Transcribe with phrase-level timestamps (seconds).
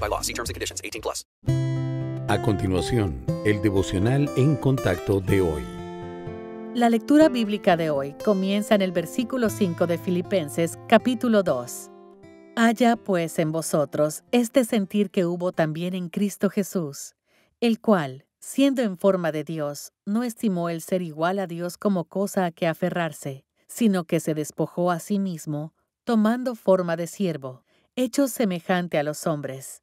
[0.00, 0.22] by law.
[0.22, 1.24] See terms and conditions 18 plus.
[2.28, 5.62] A continuación, el devocional en contacto de hoy.
[6.74, 11.90] La lectura bíblica de hoy comienza en el versículo 5 de Filipenses, capítulo 2.
[12.56, 17.14] Haya pues en vosotros este sentir que hubo también en Cristo Jesús,
[17.60, 22.04] el cual, siendo en forma de Dios, no estimó el ser igual a Dios como
[22.04, 25.72] cosa a que aferrarse, sino que se despojó a sí mismo,
[26.04, 27.62] tomando forma de siervo,
[27.94, 29.82] hecho semejante a los hombres,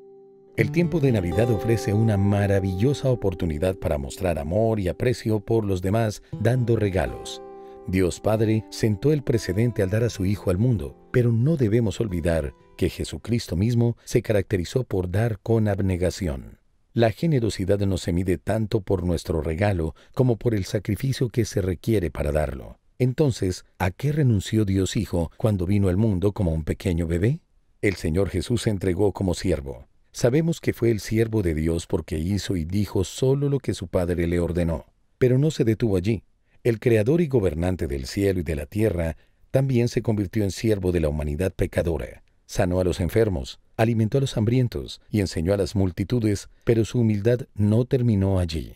[0.57, 5.81] El tiempo de Navidad ofrece una maravillosa oportunidad para mostrar amor y aprecio por los
[5.81, 7.41] demás dando regalos.
[7.87, 12.01] Dios Padre sentó el precedente al dar a su Hijo al mundo, pero no debemos
[12.01, 16.59] olvidar que Jesucristo mismo se caracterizó por dar con abnegación.
[16.93, 21.61] La generosidad no se mide tanto por nuestro regalo como por el sacrificio que se
[21.61, 22.77] requiere para darlo.
[22.99, 27.39] Entonces, ¿a qué renunció Dios Hijo cuando vino al mundo como un pequeño bebé?
[27.81, 29.87] El Señor Jesús se entregó como siervo.
[30.11, 33.87] Sabemos que fue el siervo de Dios porque hizo y dijo solo lo que su
[33.87, 34.85] Padre le ordenó.
[35.17, 36.23] Pero no se detuvo allí.
[36.63, 39.15] El Creador y gobernante del cielo y de la tierra
[39.51, 42.23] también se convirtió en siervo de la humanidad pecadora.
[42.45, 46.99] Sanó a los enfermos, alimentó a los hambrientos y enseñó a las multitudes, pero su
[46.99, 48.75] humildad no terminó allí.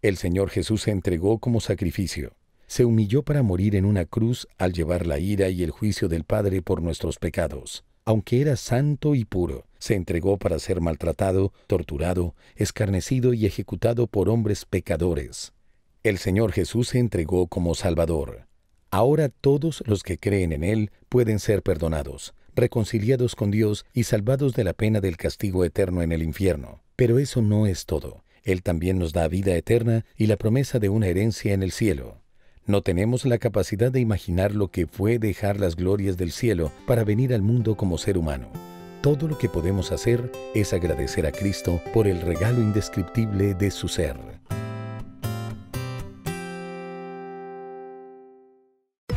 [0.00, 2.34] El Señor Jesús se entregó como sacrificio.
[2.68, 6.22] Se humilló para morir en una cruz al llevar la ira y el juicio del
[6.22, 7.84] Padre por nuestros pecados.
[8.08, 14.30] Aunque era santo y puro, se entregó para ser maltratado, torturado, escarnecido y ejecutado por
[14.30, 15.52] hombres pecadores.
[16.04, 18.46] El Señor Jesús se entregó como Salvador.
[18.90, 24.54] Ahora todos los que creen en Él pueden ser perdonados, reconciliados con Dios y salvados
[24.54, 26.80] de la pena del castigo eterno en el infierno.
[26.96, 28.24] Pero eso no es todo.
[28.42, 32.22] Él también nos da vida eterna y la promesa de una herencia en el cielo.
[32.68, 37.02] No tenemos la capacidad de imaginar lo que fue dejar las glorias del cielo para
[37.02, 38.48] venir al mundo como ser humano.
[39.00, 43.88] Todo lo que podemos hacer es agradecer a Cristo por el regalo indescriptible de su
[43.88, 44.18] ser.